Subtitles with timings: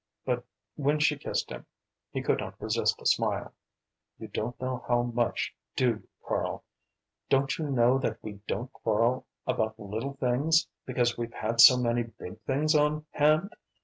[0.25, 0.43] But
[0.77, 1.67] when she kissed him,
[2.11, 3.53] he could not resist a smile.
[4.17, 6.63] "You don't know much, do you, Karl?
[7.29, 12.01] Don't you know that we don't quarrel about little things, because we've had so many
[12.01, 13.51] big things on hand?